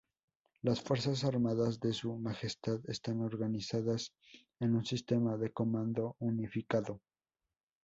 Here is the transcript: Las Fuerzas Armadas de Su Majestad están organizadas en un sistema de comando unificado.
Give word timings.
Las 0.63 0.81
Fuerzas 0.81 1.23
Armadas 1.25 1.79
de 1.79 1.93
Su 1.93 2.17
Majestad 2.17 2.79
están 2.89 3.21
organizadas 3.21 4.15
en 4.59 4.73
un 4.75 4.83
sistema 4.83 5.37
de 5.37 5.53
comando 5.53 6.15
unificado. 6.17 7.01